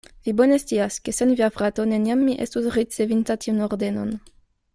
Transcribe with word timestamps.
Vi 0.27 0.31
bone 0.37 0.55
scias, 0.61 0.95
ke 1.07 1.13
sen 1.17 1.33
via 1.41 1.49
frato 1.57 1.85
neniam 1.91 2.25
mi 2.31 2.39
estus 2.47 2.71
ricevinta 2.79 3.37
tiun 3.45 3.63
ordenon. 3.69 4.13